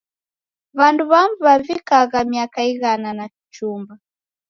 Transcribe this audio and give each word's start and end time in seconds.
W'andu 0.77 1.03
w'amu 1.11 1.35
w'avikagha 1.45 2.19
miaka 2.31 2.59
ighana 2.71 3.09
na 3.17 3.25
kuchumba. 3.33 3.93